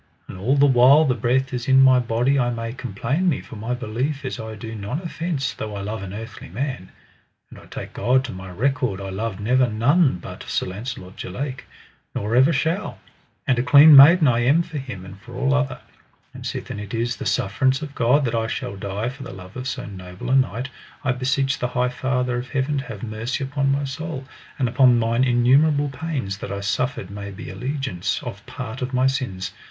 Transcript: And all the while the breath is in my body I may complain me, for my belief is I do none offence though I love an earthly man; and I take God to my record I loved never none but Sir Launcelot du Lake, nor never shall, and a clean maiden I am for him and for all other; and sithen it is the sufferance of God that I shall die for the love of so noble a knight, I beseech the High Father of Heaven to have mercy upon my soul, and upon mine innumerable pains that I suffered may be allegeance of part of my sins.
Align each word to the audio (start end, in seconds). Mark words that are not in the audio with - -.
And 0.27 0.35
all 0.39 0.55
the 0.55 0.65
while 0.65 1.05
the 1.05 1.13
breath 1.13 1.53
is 1.53 1.67
in 1.67 1.79
my 1.83 1.99
body 1.99 2.39
I 2.39 2.49
may 2.49 2.73
complain 2.73 3.29
me, 3.29 3.39
for 3.39 3.55
my 3.55 3.75
belief 3.75 4.25
is 4.25 4.39
I 4.39 4.55
do 4.55 4.73
none 4.73 4.99
offence 4.99 5.53
though 5.53 5.75
I 5.75 5.81
love 5.81 6.01
an 6.01 6.11
earthly 6.11 6.49
man; 6.49 6.91
and 7.51 7.59
I 7.59 7.67
take 7.67 7.93
God 7.93 8.23
to 8.23 8.31
my 8.31 8.49
record 8.49 8.99
I 8.99 9.09
loved 9.11 9.39
never 9.39 9.69
none 9.69 10.17
but 10.17 10.41
Sir 10.47 10.65
Launcelot 10.65 11.17
du 11.17 11.29
Lake, 11.29 11.65
nor 12.15 12.33
never 12.33 12.51
shall, 12.51 12.97
and 13.45 13.59
a 13.59 13.61
clean 13.61 13.95
maiden 13.95 14.27
I 14.27 14.39
am 14.39 14.63
for 14.63 14.79
him 14.79 15.05
and 15.05 15.19
for 15.19 15.35
all 15.35 15.53
other; 15.53 15.81
and 16.33 16.45
sithen 16.47 16.79
it 16.79 16.95
is 16.95 17.17
the 17.17 17.25
sufferance 17.27 17.83
of 17.83 17.93
God 17.93 18.25
that 18.25 18.33
I 18.33 18.47
shall 18.47 18.75
die 18.75 19.07
for 19.09 19.21
the 19.21 19.31
love 19.31 19.55
of 19.55 19.67
so 19.67 19.85
noble 19.85 20.31
a 20.31 20.35
knight, 20.35 20.69
I 21.03 21.11
beseech 21.11 21.59
the 21.59 21.67
High 21.77 21.89
Father 21.89 22.39
of 22.39 22.49
Heaven 22.49 22.79
to 22.79 22.85
have 22.85 23.03
mercy 23.03 23.43
upon 23.43 23.71
my 23.71 23.83
soul, 23.83 24.25
and 24.57 24.67
upon 24.67 24.97
mine 24.97 25.23
innumerable 25.23 25.89
pains 25.89 26.39
that 26.39 26.51
I 26.51 26.61
suffered 26.61 27.11
may 27.11 27.29
be 27.29 27.51
allegeance 27.51 28.19
of 28.23 28.43
part 28.47 28.81
of 28.81 28.95
my 28.95 29.05
sins. 29.05 29.53